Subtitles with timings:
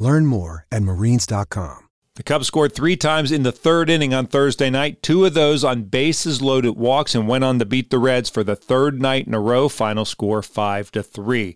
[0.00, 1.88] Learn more at marines.com.
[2.16, 5.62] The Cubs scored three times in the third inning on Thursday night, two of those
[5.62, 9.26] on bases loaded walks, and went on to beat the Reds for the third night
[9.26, 9.68] in a row.
[9.68, 11.54] Final score 5 to 3.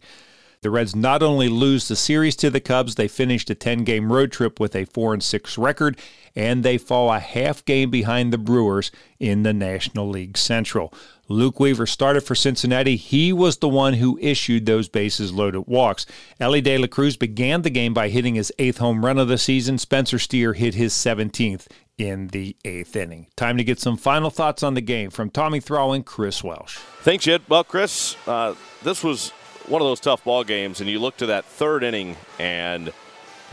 [0.64, 4.10] The Reds not only lose the series to the Cubs, they finished a 10 game
[4.10, 5.98] road trip with a 4 and 6 record,
[6.34, 8.90] and they fall a half game behind the Brewers
[9.20, 10.90] in the National League Central.
[11.28, 12.96] Luke Weaver started for Cincinnati.
[12.96, 16.06] He was the one who issued those bases loaded walks.
[16.40, 19.36] Elly De La Cruz began the game by hitting his eighth home run of the
[19.36, 19.76] season.
[19.76, 21.66] Spencer Steer hit his 17th
[21.98, 23.26] in the eighth inning.
[23.36, 26.78] Time to get some final thoughts on the game from Tommy Thrall and Chris Welsh.
[27.02, 27.42] Thanks, Jed.
[27.50, 29.30] Well, Chris, uh, this was
[29.68, 32.92] one of those tough ball games, and you look to that third inning, and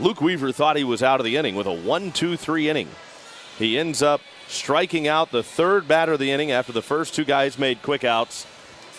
[0.00, 2.88] Luke Weaver thought he was out of the inning with a one-two-three inning.
[3.58, 7.24] He ends up striking out the third batter of the inning after the first two
[7.24, 8.46] guys made quick outs.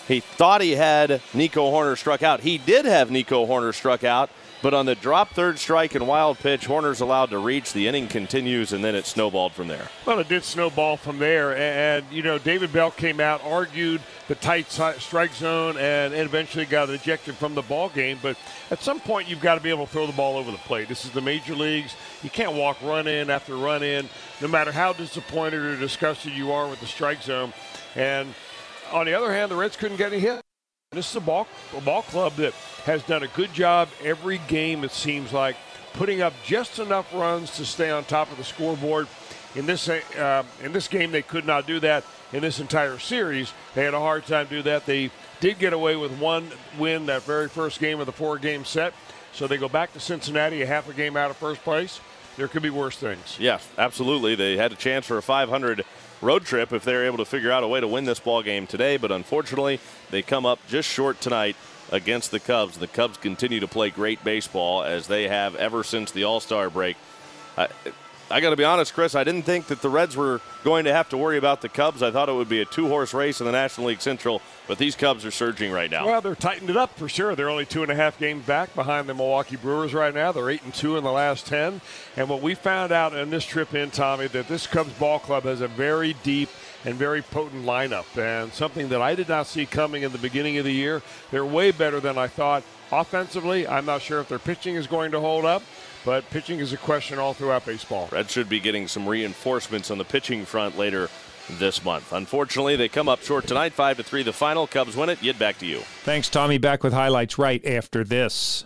[0.07, 2.41] He thought he had Nico Hoerner struck out.
[2.41, 4.29] He did have Nico Hoerner struck out,
[4.63, 7.73] but on the drop third strike and wild pitch, Hoerner's allowed to reach.
[7.73, 9.89] The inning continues, and then it snowballed from there.
[10.05, 11.55] Well, it did snowball from there.
[11.55, 16.89] And, you know, David Bell came out, argued the tight strike zone, and eventually got
[16.89, 18.19] ejected from the ball game.
[18.21, 18.37] But
[18.71, 20.87] at some point, you've got to be able to throw the ball over the plate.
[20.87, 21.93] This is the major leagues.
[22.23, 24.07] You can't walk run in after run in,
[24.39, 27.51] no matter how disappointed or disgusted you are with the strike zone.
[27.97, 28.33] And
[28.93, 30.41] on the other hand, the Reds couldn't get any hit.
[30.93, 32.53] This is a ball, a ball club that
[32.85, 35.55] has done a good job every game, it seems like,
[35.93, 39.07] putting up just enough runs to stay on top of the scoreboard.
[39.55, 42.03] In this, uh, in this game, they could not do that.
[42.31, 44.87] In this entire series, they had a hard time do that.
[44.87, 46.49] They did get away with one
[46.79, 48.93] win that very first game of the four game set.
[49.33, 51.99] So they go back to Cincinnati, a half a game out of first place.
[52.37, 53.37] There could be worse things.
[53.39, 54.33] Yeah, absolutely.
[54.33, 55.85] They had a chance for a 500
[56.23, 58.65] road trip if they're able to figure out a way to win this ball game
[58.65, 59.79] today, but unfortunately,
[60.09, 61.55] they come up just short tonight
[61.91, 62.77] against the Cubs.
[62.77, 66.69] The Cubs continue to play great baseball as they have ever since the All Star
[66.69, 66.97] break.
[67.57, 67.67] I,
[68.31, 70.93] I got to be honest, Chris, I didn't think that the Reds were going to
[70.93, 72.01] have to worry about the Cubs.
[72.01, 74.77] I thought it would be a two horse race in the National League Central, but
[74.77, 76.05] these Cubs are surging right now.
[76.05, 77.35] Well, they're tightened it up for sure.
[77.35, 80.31] They're only two and a half games back behind the Milwaukee Brewers right now.
[80.31, 81.81] They're eight and two in the last ten.
[82.15, 85.43] And what we found out in this trip in, Tommy, that this Cubs ball club
[85.43, 86.49] has a very deep
[86.85, 90.57] and very potent lineup, and something that I did not see coming in the beginning
[90.57, 91.01] of the year.
[91.31, 92.63] They're way better than I thought.
[92.91, 95.63] Offensively, I'm not sure if their pitching is going to hold up.
[96.05, 98.09] But pitching is a question all throughout baseball.
[98.11, 101.09] Red should be getting some reinforcements on the pitching front later
[101.49, 102.11] this month.
[102.13, 104.23] Unfortunately, they come up short tonight, five to three.
[104.23, 105.19] The final Cubs win it.
[105.21, 105.79] Jed back to you.
[106.03, 106.57] Thanks, Tommy.
[106.57, 108.65] Back with highlights right after this.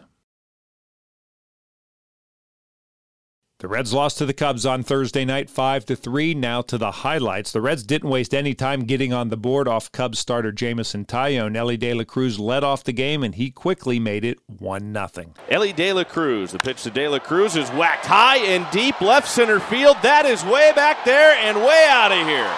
[3.60, 6.36] The Reds lost to the Cubs on Thursday night 5 to 3.
[6.36, 7.52] Now to the highlights.
[7.52, 11.58] The Reds didn't waste any time getting on the board off Cubs starter Jameson Taillon.
[11.58, 15.34] Elly De La Cruz led off the game and he quickly made it 1 0.
[15.50, 16.52] Elly De La Cruz.
[16.52, 19.98] The pitch to De La Cruz is whacked high and deep left center field.
[20.04, 22.54] That is way back there and way out of here.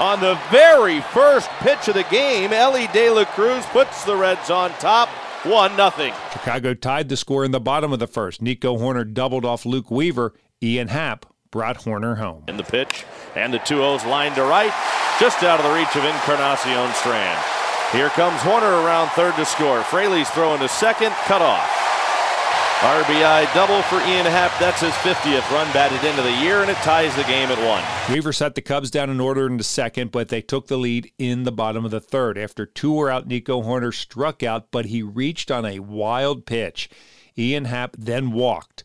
[0.00, 4.50] On the very first pitch of the game, Elly De La Cruz puts the Reds
[4.50, 5.08] on top
[5.44, 5.90] 1 0.
[6.32, 8.40] Chicago tied the score in the bottom of the first.
[8.40, 10.34] Nico Hoerner doubled off Luke Weaver.
[10.62, 12.44] Ian Happ brought Hoerner home.
[12.48, 13.04] In the pitch,
[13.36, 14.72] and the 2 0s line to right,
[15.20, 17.38] just out of the reach of Encarnacion Strand.
[17.92, 19.82] Here comes Hoerner around third to score.
[19.82, 21.83] Fraley's throwing to second, cut off.
[22.84, 24.52] RBI double for Ian Happ.
[24.60, 27.82] That's his 50th run batted into the year, and it ties the game at one.
[28.12, 31.10] Weaver set the Cubs down in order in the second, but they took the lead
[31.16, 32.36] in the bottom of the third.
[32.36, 36.90] After two were out, Nico Hoerner struck out, but he reached on a wild pitch.
[37.38, 38.84] Ian Happ then walked.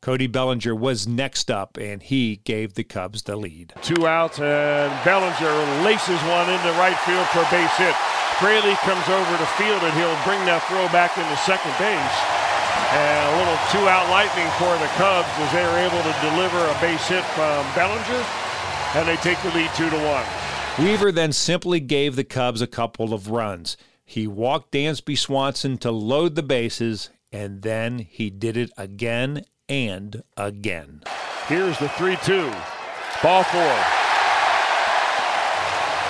[0.00, 3.72] Cody Bellinger was next up, and he gave the Cubs the lead.
[3.82, 7.94] Two outs, and Bellinger laces one into right field for a base hit.
[8.40, 12.37] Fraley comes over to field, and he'll bring that throw back into second base.
[12.90, 16.80] And a little two-out lightning for the Cubs as they are able to deliver a
[16.80, 18.24] base hit from Bellinger,
[18.94, 20.24] and they take the lead two to one.
[20.78, 23.76] Weaver then simply gave the Cubs a couple of runs.
[24.04, 30.22] He walked Dansby Swanson to load the bases, and then he did it again and
[30.36, 31.02] again.
[31.46, 32.50] Here's the 3 2.
[33.22, 33.60] Ball four.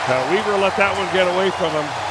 [0.09, 2.08] Now, Weaver let that one get away from him.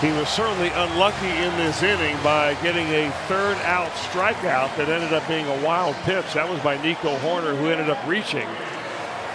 [0.00, 5.12] He was certainly unlucky in this inning by getting a third out strikeout that ended
[5.12, 6.32] up being a wild pitch.
[6.32, 8.48] That was by Nico Hoerner, who ended up reaching.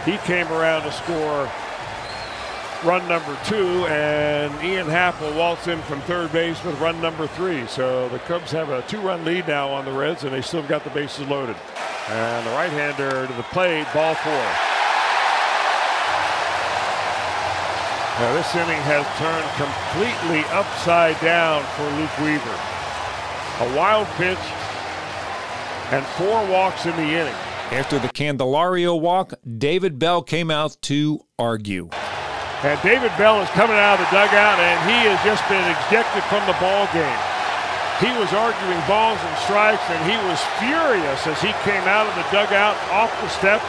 [0.06, 1.48] He came around to score
[2.84, 7.28] run number two, and Ian Happ will waltz in from third base with run number
[7.28, 7.68] three.
[7.68, 10.84] So the Cubs have a two-run lead now on the Reds, and they still got
[10.84, 11.56] the bases loaded.
[12.10, 14.65] And the right-hander to the plate, ball four.
[18.16, 22.58] Now this inning has turned completely upside down for Luke Weaver.
[23.60, 24.40] A wild pitch
[25.92, 27.36] and four walks in the inning.
[27.76, 31.90] After the Candelario walk, David Bell came out to argue.
[32.64, 36.24] And David Bell is coming out of the dugout, and he has just been ejected
[36.32, 37.20] from the ball game.
[38.00, 42.16] He was arguing balls and strikes, and he was furious as he came out of
[42.16, 43.68] the dugout off the steps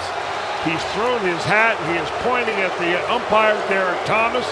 [0.67, 1.79] He's thrown his hat.
[1.87, 4.43] He is pointing at the umpire, Derek Thomas.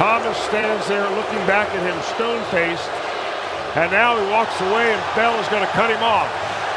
[0.00, 2.88] Thomas stands there looking back at him, stone-faced.
[3.76, 6.26] And now he walks away, and Bell is going to cut him off.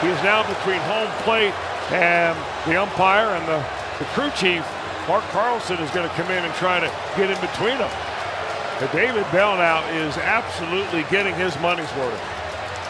[0.03, 1.55] He is now between home plate
[1.95, 2.35] and
[2.67, 3.63] the umpire, and the,
[3.99, 4.67] the crew chief,
[5.07, 7.91] Mark Carlson, is going to come in and try to get in between them.
[8.79, 12.19] But David Bell now is absolutely getting his money's worth.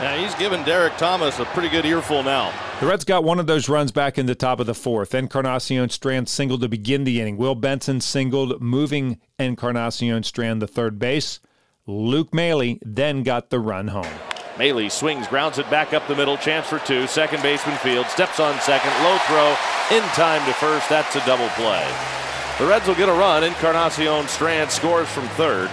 [0.02, 2.52] Yeah, he's given Derek Thomas a pretty good earful now.
[2.82, 5.14] The Reds got one of those runs back in the top of the fourth.
[5.14, 7.38] Encarnacion Strand singled to begin the inning.
[7.38, 11.40] Will Benson singled, moving Encarnacion Strand to third base.
[11.86, 14.12] Luke Maile then got the run home.
[14.58, 16.38] Maile swings, grounds it back up the middle.
[16.38, 17.06] Chance for two.
[17.06, 18.08] Second baseman field.
[18.08, 18.92] Steps on second.
[19.04, 19.50] Low throw.
[19.96, 20.90] In time to first.
[20.90, 21.88] That's a double play.
[22.58, 23.44] The Reds will get a run.
[23.44, 25.70] Encarnacion Strand scores from third.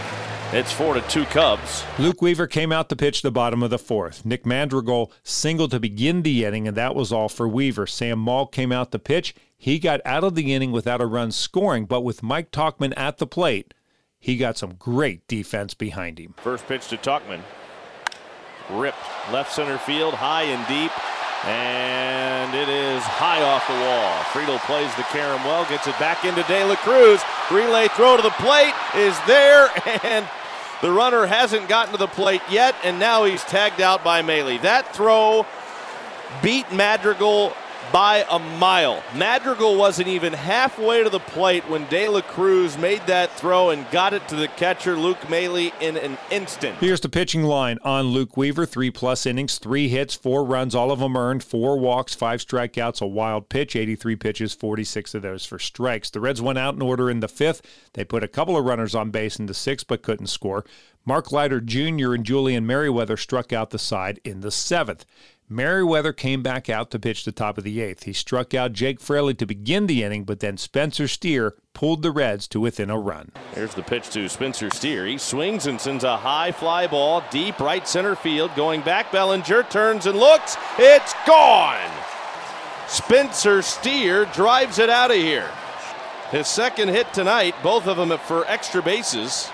[0.50, 1.84] It's four to two Cubs.
[1.98, 4.24] Luke Weaver came out to pitch the bottom of the fourth.
[4.24, 7.86] Nick Madrigal singled to begin the inning, and that was all for Weaver.
[7.86, 9.34] Sam Moll came out to pitch.
[9.58, 13.18] He got out of the inning without a run scoring, but with Mike Tauchman at
[13.18, 13.74] the plate,
[14.18, 16.32] he got some great defense behind him.
[16.38, 17.42] First pitch to Tauchman.
[18.70, 18.96] Ripped
[19.30, 20.92] left center field, high and deep.
[21.46, 24.10] And it is high off the wall.
[24.32, 27.22] Friedl plays the carom well, gets it back into De La Cruz.
[27.50, 29.68] Relay throw to the plate is there,
[30.02, 30.26] and
[30.80, 34.58] the runner hasn't gotten to the plate yet, and now he's tagged out by Maile.
[34.62, 35.46] That throw
[36.42, 37.52] beat Madrigal
[37.92, 39.02] by a mile.
[39.14, 43.90] Madrigal wasn't even halfway to the plate when De La Cruz made that throw and
[43.90, 46.76] got it to the catcher, Luke Maile, in an instant.
[46.78, 50.90] Here's the pitching line on Luke Weaver three plus innings, three hits, four runs, all
[50.90, 55.44] of them earned, four walks, five strikeouts, a wild pitch, 83 pitches, 46 of those
[55.44, 56.10] for strikes.
[56.10, 57.62] The Reds went out in order in the fifth.
[57.94, 60.64] They put a couple of runners on base in the sixth, but couldn't score.
[61.04, 62.12] Mark Leiter Jr.
[62.12, 65.06] and Julian Merryweather struck out the side in the seventh.
[65.50, 68.02] Merryweather came back out to pitch the top of the eighth.
[68.04, 72.10] He struck out Jake Fraley to begin the inning, but then Spencer Steer pulled the
[72.10, 73.32] Reds to within a run.
[73.54, 75.06] Here's the pitch to Spencer Steer.
[75.06, 78.50] He swings and sends a high fly ball deep right center field.
[78.56, 80.58] Going back, Bellinger turns and looks.
[80.78, 81.90] It's gone.
[82.86, 85.50] Spencer Steer drives it out of here.
[86.30, 89.48] His second hit tonight, both of them for extra bases.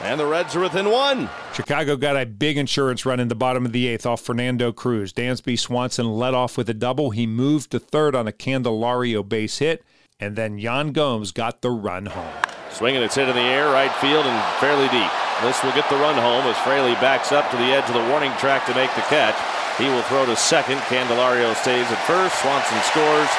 [0.00, 1.30] And the Reds are within one.
[1.54, 5.12] Chicago got a big insurance run in the bottom of the eighth off Fernando Cruz.
[5.12, 7.10] Dansby Swanson led off with a double.
[7.10, 9.82] He moved to third on a Candelario base hit,
[10.20, 12.34] and then Yan Gomes got the run home.
[12.70, 15.10] Swinging its hit in the air, right field, and fairly deep.
[15.40, 18.08] This will get the run home as Fraley backs up to the edge of the
[18.12, 19.36] warning track to make the catch.
[19.80, 20.76] He will throw to second.
[20.92, 22.36] Candelario stays at first.
[22.40, 23.32] Swanson scores,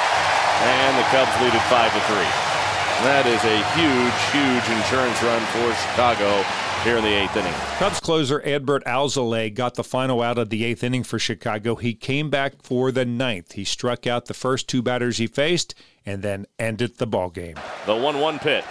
[0.66, 2.57] and the Cubs lead it five to three.
[3.04, 6.42] That is a huge, huge insurance run for Chicago
[6.82, 7.54] here in the eighth inning.
[7.78, 11.76] Cubs closer Adbert Alzolay got the final out of the eighth inning for Chicago.
[11.76, 13.52] He came back for the ninth.
[13.52, 17.54] He struck out the first two batters he faced and then ended the ball game.
[17.86, 18.64] The 1-1 pitch.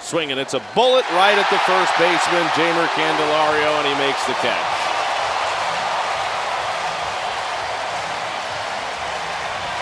[0.00, 4.34] Swinging, it's a bullet right at the first baseman, Jeimer Candelario, and he makes the
[4.34, 4.84] catch.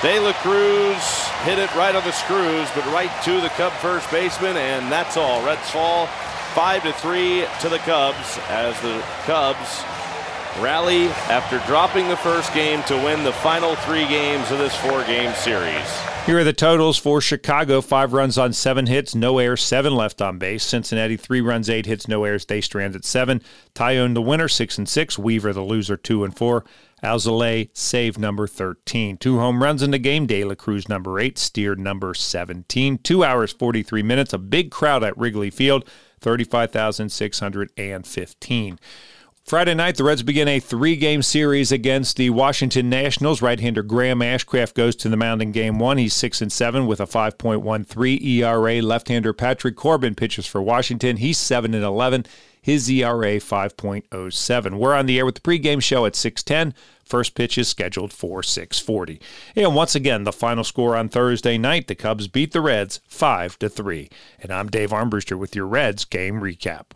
[0.02, 4.10] De La Cruz hit it right on the screws, but right to the Cub first
[4.10, 5.44] baseman, and that's all.
[5.44, 6.06] Reds fall
[6.54, 9.82] five to three to the Cubs as the Cubs
[10.60, 15.32] rally after dropping the first game to win the final three games of this four-game
[15.34, 16.11] series.
[16.24, 20.22] Here are the totals for Chicago: five runs on seven hits, no errors, seven left
[20.22, 20.62] on base.
[20.62, 22.46] Cincinnati three runs, eight hits, no errors.
[22.46, 23.42] They strand at seven.
[23.74, 25.18] Taillon the winner, six and six.
[25.18, 26.64] Weaver the loser, two and four.
[27.02, 29.16] Alzolay save number 13.
[29.16, 30.26] Two home runs in the game.
[30.26, 32.98] De La Cruz number 8, Steer number 17.
[32.98, 34.32] Two hours, 43 minutes.
[34.32, 35.84] A big crowd at Wrigley Field,
[36.20, 38.78] 35,615.
[39.44, 43.42] Friday night, the Reds begin a three game series against the Washington Nationals.
[43.42, 45.98] Right hander Graham Ashcraft goes to the mound in game one.
[45.98, 48.80] He's 6 and 7 with a 5.13 ERA.
[48.80, 51.18] Left hander Patrick Corbin pitches for Washington.
[51.18, 52.24] He's 7 and 11.
[52.62, 54.78] his ERA 5.07.
[54.78, 56.74] We're on the air with the pregame show at 610.
[57.04, 59.20] First pitch is scheduled for 640.
[59.56, 63.58] And once again, the final score on Thursday night, the Cubs beat the Reds 5
[63.58, 64.08] to 3.
[64.40, 66.92] And I'm Dave Armbruster with your Reds game recap.